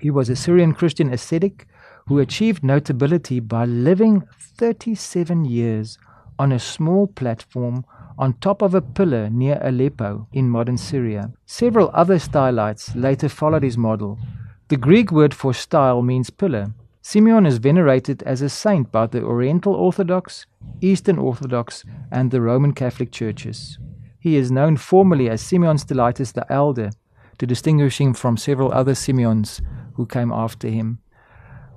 he 0.00 0.10
was 0.12 0.28
a 0.28 0.36
Syrian 0.36 0.74
Christian 0.76 1.12
ascetic 1.12 1.66
who 2.06 2.18
achieved 2.18 2.62
notability 2.62 3.40
by 3.40 3.64
living 3.64 4.22
37 4.38 5.44
years 5.44 5.98
on 6.38 6.52
a 6.52 6.58
small 6.58 7.06
platform 7.06 7.84
on 8.18 8.34
top 8.34 8.62
of 8.62 8.74
a 8.74 8.80
pillar 8.80 9.28
near 9.30 9.58
Aleppo 9.62 10.28
in 10.32 10.48
modern 10.48 10.76
Syria. 10.76 11.32
Several 11.46 11.90
other 11.94 12.18
stylites 12.18 12.94
later 12.94 13.28
followed 13.28 13.62
his 13.62 13.78
model. 13.78 14.18
The 14.68 14.76
Greek 14.76 15.10
word 15.10 15.34
for 15.34 15.52
style 15.52 16.02
means 16.02 16.30
pillar. 16.30 16.74
Simeon 17.02 17.44
is 17.44 17.58
venerated 17.58 18.22
as 18.22 18.40
a 18.40 18.48
saint 18.48 18.90
by 18.90 19.06
the 19.06 19.22
Oriental 19.22 19.74
Orthodox, 19.74 20.46
Eastern 20.80 21.18
Orthodox, 21.18 21.84
and 22.10 22.30
the 22.30 22.40
Roman 22.40 22.72
Catholic 22.72 23.12
churches. 23.12 23.78
He 24.18 24.36
is 24.36 24.50
known 24.50 24.78
formally 24.78 25.28
as 25.28 25.42
Simeon 25.42 25.76
Stylites 25.76 26.32
the 26.32 26.50
Elder, 26.50 26.90
to 27.38 27.46
distinguish 27.46 28.00
him 28.00 28.14
from 28.14 28.36
several 28.36 28.72
other 28.72 28.94
Simeons 28.94 29.60
who 29.94 30.06
came 30.06 30.32
after 30.32 30.68
him. 30.68 30.98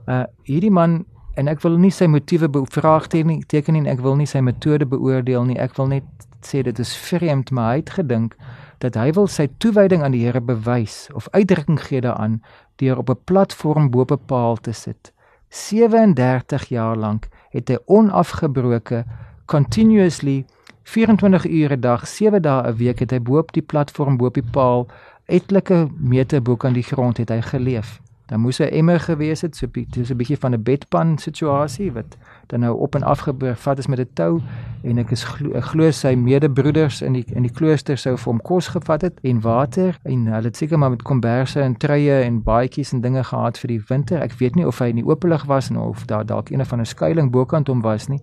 Uh 0.07 0.23
hierdie 0.43 0.71
man 0.71 1.05
en 1.35 1.47
ek 1.47 1.61
wil 1.61 1.77
nie 1.77 1.91
sy 1.91 2.07
motiewe 2.07 2.47
bevraagteken 2.49 3.27
nie, 3.75 3.89
ek 3.89 4.01
wil 4.01 4.15
nie 4.15 4.25
sy 4.25 4.39
metode 4.41 4.85
beoordeel 4.85 5.45
nie. 5.45 5.59
Ek 5.59 5.75
wil 5.77 5.87
net 5.87 6.27
sê 6.41 6.63
dit 6.63 6.79
is 6.79 6.95
vreemd, 6.95 7.51
maar 7.51 7.73
hy 7.73 7.81
het 7.83 7.93
gedink 7.99 8.37
dat 8.81 8.95
hy 8.95 9.11
wil 9.17 9.27
sy 9.27 9.47
toewyding 9.61 10.03
aan 10.05 10.13
die 10.13 10.23
Here 10.25 10.41
bewys 10.41 11.07
of 11.17 11.27
uitdrukking 11.33 11.79
gee 11.81 12.01
daaraan 12.01 12.41
deur 12.77 12.97
op 12.97 13.09
'n 13.09 13.23
platform 13.25 13.89
bo 13.89 14.01
op 14.01 14.11
'n 14.11 14.25
paal 14.25 14.57
te 14.57 14.73
sit. 14.73 15.13
37 15.49 16.69
jaar 16.69 16.95
lank 16.95 17.27
het 17.49 17.69
hy 17.69 17.77
onafgebroke 17.85 19.03
continuously 19.45 20.45
24 20.83 21.45
ure 21.45 21.75
'n 21.75 21.81
dag, 21.81 22.07
7 22.07 22.41
dae 22.41 22.67
'n 22.67 22.75
week 22.75 22.99
het 22.99 23.11
hy 23.11 23.19
bo 23.19 23.37
op 23.37 23.51
die 23.51 23.61
platform 23.61 24.17
bo 24.17 24.25
op 24.25 24.33
die 24.33 24.49
paal 24.51 24.87
etlike 25.25 25.87
meter 25.99 26.41
bo 26.41 26.55
kan 26.55 26.73
die 26.73 26.83
grond 26.83 27.17
het 27.17 27.29
hy 27.29 27.41
geleef. 27.41 28.01
Dan 28.27 28.39
moes 28.39 28.60
'n 28.60 28.63
emmer 28.63 29.00
gewees 29.00 29.41
het, 29.41 29.55
so 29.55 29.67
dis 29.72 30.12
'n 30.12 30.17
bietjie 30.17 30.38
van 30.38 30.53
'n 30.53 30.63
bedpan 30.63 31.17
situasie 31.17 31.91
wat 31.91 32.17
dan 32.48 32.60
nou 32.60 32.77
op 32.77 32.96
en 32.96 33.03
af 33.03 33.19
gevat 33.19 33.77
is 33.77 33.88
met 33.88 34.00
'n 34.00 34.10
tou 34.13 34.41
en 34.84 34.98
ek 34.98 35.12
is 35.12 35.24
glo, 35.24 35.62
glo 35.62 35.91
sy 35.91 36.15
medebroeders 36.15 37.01
in 37.01 37.13
die 37.13 37.25
in 37.34 37.41
die 37.41 37.51
klooster 37.51 37.98
sou 37.98 38.17
vir 38.17 38.31
hom 38.31 38.41
kos 38.41 38.67
gevat 38.67 39.01
het 39.01 39.19
en 39.22 39.41
water 39.41 40.00
en 40.03 40.25
hulle 40.25 40.48
het 40.48 40.57
seker 40.57 40.79
maar 40.79 40.89
met 40.89 41.01
komberse 41.01 41.62
en 41.62 41.77
truie 41.77 42.22
en 42.22 42.43
baadjies 42.43 42.93
en 42.93 43.01
dinge 43.01 43.24
gehad 43.24 43.57
vir 43.57 43.67
die 43.67 43.81
winter. 43.88 44.22
Ek 44.22 44.34
weet 44.34 44.55
nie 44.55 44.67
of 44.67 44.79
hy 44.79 44.86
in 44.88 44.96
die 44.96 45.05
ooplig 45.05 45.46
was 45.46 45.72
of 45.72 46.05
daar 46.05 46.25
dalk 46.25 46.50
een 46.50 46.65
van 46.65 46.79
'n 46.79 46.86
skuilings 46.86 47.31
bokant 47.31 47.67
hom 47.67 47.81
was 47.81 48.07
nie. 48.07 48.22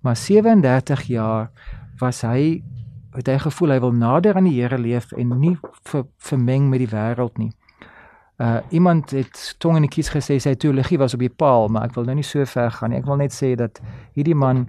Maar 0.00 0.16
37 0.16 1.02
jaar 1.02 1.50
was 1.98 2.20
hy 2.20 2.62
het 3.16 3.26
hy 3.26 3.38
gevoel 3.38 3.70
hy 3.70 3.80
wil 3.80 3.92
nader 3.92 4.36
aan 4.36 4.44
die 4.44 4.60
Here 4.60 4.78
leef 4.78 5.12
en 5.12 5.38
nie 5.40 5.56
ver, 5.88 6.04
vermeng 6.18 6.68
met 6.68 6.78
die 6.78 6.92
wêreld 6.92 7.38
nie. 7.38 7.52
Uh 8.36 8.58
iemand 8.70 9.10
het 9.10 9.54
tong 9.58 9.78
in 9.78 9.86
die 9.86 9.92
kies 9.92 10.10
gesê 10.12 10.36
sy 10.42 10.52
teologie 10.60 10.98
was 11.00 11.14
op 11.16 11.22
die 11.24 11.32
paal, 11.32 11.70
maar 11.72 11.88
ek 11.88 11.94
wil 11.96 12.04
nou 12.04 12.18
nie 12.18 12.26
so 12.26 12.44
ver 12.44 12.70
gaan 12.70 12.92
nie. 12.92 13.00
Ek 13.00 13.08
wil 13.08 13.16
net 13.16 13.32
sê 13.32 13.54
dat 13.56 13.80
hierdie 14.12 14.36
man 14.36 14.66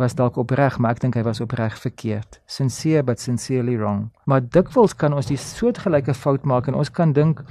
was 0.00 0.14
dalk 0.16 0.38
opreg, 0.40 0.78
maar 0.78 0.94
ek 0.96 1.02
dink 1.04 1.18
hy 1.18 1.24
was 1.26 1.42
opreg 1.44 1.76
verkeerd. 1.76 2.40
Sincere 2.48 3.02
but 3.04 3.20
sincerely 3.20 3.76
wrong. 3.76 4.06
Maar 4.24 4.40
dikwels 4.40 4.94
kan 4.96 5.12
ons 5.12 5.28
die 5.28 5.36
soortgelyke 5.36 6.14
fout 6.16 6.46
maak 6.48 6.70
en 6.70 6.78
ons 6.78 6.88
kan 6.88 7.12
dink 7.12 7.42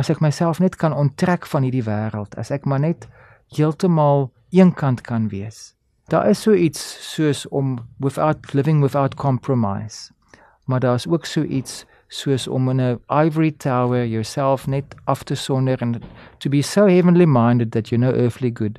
as 0.00 0.08
ek 0.08 0.22
myself 0.24 0.62
net 0.64 0.78
kan 0.80 0.96
onttrek 0.96 1.44
van 1.52 1.66
hierdie 1.68 1.84
wêreld, 1.84 2.36
as 2.40 2.52
ek 2.54 2.64
maar 2.64 2.80
net 2.80 3.04
heeltemal 3.52 4.30
eenkant 4.56 5.04
kan 5.04 5.28
wees. 5.28 5.74
Daar 6.10 6.30
is 6.30 6.40
so 6.42 6.56
iets 6.56 6.80
soos 7.12 7.44
om 7.48 7.78
without 8.00 8.54
living 8.54 8.80
without 8.82 9.14
compromise. 9.14 10.10
Maar 10.64 10.80
daar's 10.80 11.06
ook 11.06 11.26
so 11.26 11.42
iets 11.42 11.84
soos 12.10 12.48
om 12.48 12.68
in 12.68 12.80
'n 12.80 13.00
ivory 13.08 13.50
tower 13.50 14.06
yourself 14.06 14.66
net 14.66 14.84
af 15.04 15.22
te 15.22 15.34
sonder 15.34 15.76
and 15.80 15.98
to 16.38 16.48
be 16.48 16.62
so 16.62 16.86
heavenly 16.86 17.26
minded 17.26 17.70
that 17.70 17.88
you 17.88 18.00
know 18.00 18.14
earthly 18.14 18.50
good. 18.54 18.78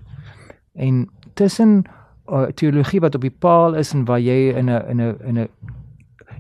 En 0.73 1.09
tussen 1.33 1.83
uh, 2.27 2.43
teologie 2.43 2.99
wat 2.99 3.15
op 3.15 3.21
die 3.21 3.35
paal 3.39 3.73
is 3.73 3.93
en 3.93 4.05
waar 4.05 4.19
jy 4.19 4.53
in 4.55 4.69
'n 4.69 4.89
in 4.89 5.01
'n 5.01 5.17
in 5.23 5.39
'n 5.39 5.49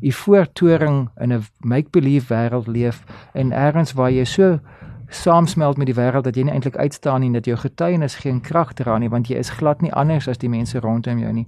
u 0.01 0.11
voortoring 0.11 1.09
in 1.17 1.33
'n 1.33 1.43
make 1.59 1.89
believe 1.89 2.33
wêreld 2.33 2.67
leef 2.67 3.03
en 3.33 3.51
ergens 3.51 3.93
waar 3.93 4.11
jy 4.11 4.23
so 4.23 4.59
saamsmelt 5.07 5.77
met 5.77 5.85
die 5.85 5.95
wêreld 5.95 6.23
dat 6.23 6.35
jy 6.35 6.43
nie 6.43 6.53
eintlik 6.53 6.77
uitstaan 6.77 7.19
nie 7.19 7.31
dat 7.31 7.45
jou 7.45 7.57
getuienis 7.57 8.15
geen 8.15 8.41
krag 8.41 8.73
dra 8.73 8.97
nie 8.97 9.09
want 9.09 9.27
jy 9.27 9.35
is 9.35 9.49
glad 9.49 9.81
nie 9.81 9.93
anders 9.93 10.27
as 10.27 10.37
die 10.37 10.49
mense 10.49 10.79
rondom 10.79 11.19
jou 11.19 11.33
nie. 11.33 11.47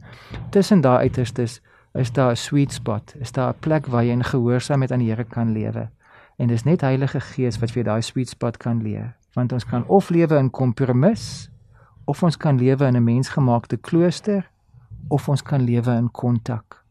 Tussen 0.50 0.82
daai 0.82 1.00
uiterstes 1.00 1.52
is 1.52 1.62
daar 2.12 2.32
'n 2.32 2.36
sweet 2.36 2.72
spot, 2.72 3.14
is 3.20 3.32
daar 3.32 3.54
'n 3.54 3.60
plek 3.60 3.86
waar 3.86 4.04
jy 4.04 4.12
in 4.12 4.24
gehoorsaamheid 4.24 4.92
aan 4.92 5.00
die 5.00 5.10
Here 5.10 5.24
kan 5.24 5.52
lewe. 5.52 5.90
En 6.38 6.48
dis 6.48 6.64
net 6.64 6.82
Heilige 6.82 7.20
Gees 7.20 7.60
wat 7.60 7.72
vir 7.72 7.84
daai 7.84 8.02
sweet 8.02 8.30
spot 8.30 8.58
kan 8.58 8.82
leer. 8.82 9.16
Want 9.34 9.52
ons 9.52 9.66
kan 9.66 9.86
of 9.88 10.10
lewe 10.10 10.38
in 10.38 10.50
kompromis 10.50 11.50
of 12.06 12.24
ons 12.24 12.38
kan 12.38 12.58
lewe 12.58 12.86
in 12.86 12.96
'n 12.96 13.04
mensgemaakte 13.04 13.78
klooster 13.78 14.50
of 15.08 15.30
ons 15.30 15.44
kan 15.44 15.62
lewe 15.62 15.96
in 15.96 16.12
kontak. 16.12 16.84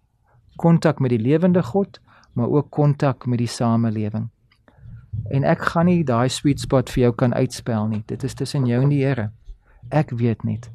Kontak 0.57 0.99
met 0.99 1.11
die 1.11 1.19
lewende 1.19 1.63
God, 1.63 2.01
maar 2.33 2.49
ook 2.49 2.71
kontak 2.71 3.27
met 3.27 3.39
die 3.39 3.47
samelewing. 3.47 4.29
En 5.31 5.45
ek 5.45 5.61
gaan 5.61 5.87
nie 5.87 6.05
daai 6.05 6.29
sweet 6.29 6.61
spot 6.61 6.91
vir 6.91 7.03
jou 7.03 7.13
kan 7.13 7.35
uitspel 7.35 7.87
nie. 7.87 8.03
Dit 8.07 8.23
is 8.23 8.35
tussen 8.35 8.67
jou 8.67 8.83
en 8.83 8.89
die 8.89 9.05
Here. 9.05 9.31
Ek 9.89 10.11
weet 10.11 10.45
net 10.45 10.71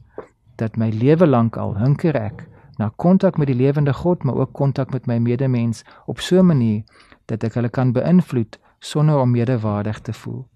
dat 0.55 0.77
my 0.77 0.89
lewe 0.89 1.27
lank 1.27 1.57
al 1.57 1.77
hunker 1.77 2.15
ek 2.15 2.47
na 2.77 2.91
kontak 2.95 3.37
met 3.37 3.47
die 3.47 3.55
lewende 3.55 3.93
God, 3.93 4.23
maar 4.23 4.35
ook 4.35 4.53
kontak 4.53 4.91
met 4.93 5.05
my 5.05 5.17
medemens 5.17 5.83
op 6.05 6.19
so 6.19 6.39
'n 6.39 6.45
manier 6.45 6.83
dat 7.25 7.43
ek 7.43 7.53
hulle 7.53 7.69
kan 7.69 7.91
beïnvloed 7.91 8.59
sonder 8.79 9.19
om 9.19 9.31
medewaardig 9.31 9.99
te 9.99 10.13
voel. 10.13 10.47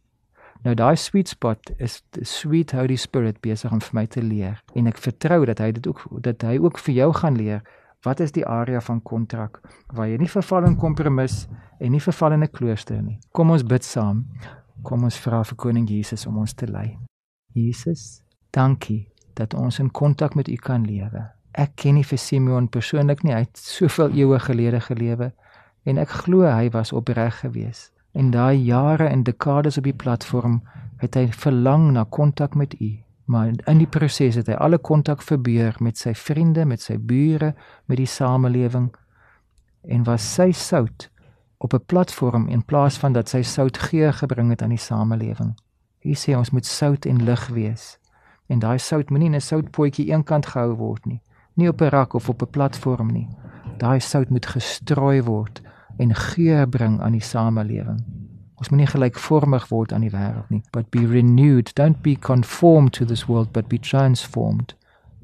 Nou 0.62 0.75
daai 0.75 0.96
sweet 0.96 1.28
spot 1.28 1.72
is 1.78 2.04
the 2.10 2.24
sweet 2.24 2.72
Holy 2.72 2.96
Spirit 2.96 3.40
besig 3.42 3.72
om 3.72 3.82
vir 3.82 3.96
my 3.98 4.06
te 4.06 4.22
leer 4.22 4.62
en 4.78 4.88
ek 4.88 4.98
vertrou 5.01 5.46
dat 5.46 5.60
hy 5.60 5.72
dit 5.72 5.88
ook 5.88 6.04
dat 6.22 6.42
hy 6.42 6.60
ook 6.62 6.78
vir 6.78 6.94
jou 6.94 7.13
gaan 7.13 7.36
leer 7.36 7.63
wat 8.06 8.20
is 8.20 8.32
die 8.32 8.46
area 8.46 8.82
van 8.82 9.01
kontrak 9.01 9.62
waar 9.94 10.08
jy 10.08 10.18
nie 10.18 10.30
verval 10.30 10.70
in 10.70 10.78
kompromis 10.78 11.48
en 11.80 11.92
nie 11.92 12.01
verval 12.01 12.38
in 12.38 12.44
'n 12.44 12.51
klooster 12.51 13.01
nie. 13.01 13.20
Kom 13.32 13.50
ons 13.50 13.63
bid 13.63 13.84
saam. 13.84 14.25
Kom 14.84 15.04
ons 15.04 15.18
vra 15.18 15.44
vir 15.44 15.56
koning 15.56 15.90
Jesus 15.90 16.28
om 16.28 16.38
ons 16.38 16.54
te 16.54 16.68
lei. 16.68 16.98
Jesus, 17.54 18.24
dankie 18.51 19.10
dat 19.34 19.54
ons 19.54 19.80
in 19.80 19.92
kontak 19.92 20.36
met 20.36 20.48
U 20.48 20.56
kan 20.56 20.86
lewe 20.86 21.40
ek 21.51 21.75
ken 21.75 21.96
nie 21.96 22.05
vir 22.08 22.17
Simeon 22.17 22.67
persoonlik 22.67 23.24
nie. 23.24 23.34
Hy 23.34 23.46
het 23.46 23.58
soveel 23.58 24.13
eeue 24.15 24.39
gelede 24.39 24.79
gelewe 24.79 25.31
en 25.84 25.98
ek 25.98 26.10
glo 26.25 26.46
hy 26.46 26.70
was 26.70 26.93
opreg 26.93 27.39
geweest. 27.39 27.91
En 28.13 28.31
daai 28.31 28.58
jare 28.63 29.08
en 29.08 29.24
dekades 29.24 29.77
op 29.77 29.84
die 29.84 29.96
platform 29.96 30.62
het 31.01 31.15
hy 31.15 31.27
verlang 31.31 31.91
na 31.91 32.03
kontak 32.03 32.55
met 32.55 32.75
U. 32.81 32.91
Maar 33.25 33.53
in 33.67 33.79
die 33.79 33.88
proses 33.88 34.36
het 34.36 34.48
hy 34.51 34.58
alle 34.60 34.77
kontak 34.77 35.22
verbeur 35.24 35.75
met 35.79 35.98
sy 35.98 36.13
vriende, 36.13 36.65
met 36.65 36.81
sy 36.81 36.98
bure, 36.98 37.53
met 37.88 37.98
die 37.98 38.10
samelewing 38.10 38.91
en 39.81 40.03
was 40.05 40.25
sy 40.36 40.51
sout 40.51 41.10
op 41.58 41.74
'n 41.74 41.86
platform 41.86 42.48
in 42.48 42.65
plaas 42.65 42.98
van 42.98 43.13
dat 43.13 43.29
sy 43.29 43.41
sout 43.41 43.77
geur 43.77 44.13
gebring 44.13 44.50
het 44.50 44.62
aan 44.62 44.75
die 44.75 44.77
samelewing. 44.77 45.55
Hier 46.00 46.17
sê 46.17 46.38
ons 46.38 46.50
moet 46.50 46.65
sout 46.65 47.05
en 47.05 47.24
lig 47.24 47.48
wees. 47.48 48.00
En 48.48 48.60
daai 48.60 48.77
sout 48.79 49.10
moenie 49.10 49.29
in 49.29 49.36
'n 49.36 49.41
soutpotjie 49.41 50.12
eenkant 50.12 50.46
gehou 50.46 50.75
word 50.75 51.05
nie, 51.05 51.22
nie 51.62 51.70
op 51.70 51.82
'n 51.82 51.94
rak 51.94 52.13
of 52.13 52.30
op 52.30 52.41
'n 52.41 52.50
platform 52.50 53.12
nie. 53.12 53.27
Daai 53.77 54.00
sout 54.00 54.30
moet 54.30 54.46
gestrooi 54.46 55.22
word 55.24 55.62
en 55.98 56.15
geur 56.15 56.68
bring 56.68 57.01
aan 57.01 57.12
die 57.12 57.24
samelewing. 57.24 58.03
Ons 58.62 58.70
moenie 58.70 58.88
gelykvormig 58.88 59.68
word 59.70 59.94
aan 59.94 60.01
die 60.06 60.13
wêreld 60.13 60.50
nie, 60.50 60.62
but 60.72 60.89
be 60.89 61.08
renewed. 61.08 61.74
Don't 61.75 62.01
be 62.01 62.15
conformed 62.15 62.94
to 62.94 63.06
this 63.06 63.25
world, 63.25 63.51
but 63.51 63.68
be 63.68 63.80
transformed. 63.80 64.75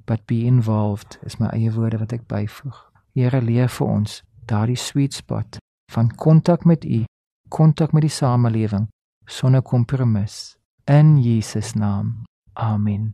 But 0.05 0.25
be 0.25 0.35
involved. 0.35 1.19
Is 1.23 1.37
my 1.37 1.47
eie 1.53 1.71
woorde 1.71 1.97
wat 1.97 2.11
ek 2.11 2.25
byvoeg. 2.27 2.91
Here 3.13 3.41
leer 3.41 3.69
vir 3.69 3.87
ons 3.87 4.23
daardie 4.45 4.77
sweet 4.77 5.13
spot 5.13 5.57
van 5.91 6.15
kontak 6.15 6.65
met 6.65 6.85
U, 6.85 7.03
kontak 7.49 7.91
met 7.91 8.01
die 8.01 8.11
samelewing 8.11 8.87
sonder 9.25 9.61
kompromis. 9.61 10.55
In 10.85 11.17
Jesus 11.21 11.73
naam. 11.73 12.23
Amen. 12.53 13.13